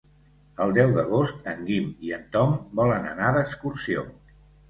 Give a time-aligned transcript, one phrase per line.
[0.63, 4.09] El deu d'agost en Guim i en Tom volen anar d'excursió.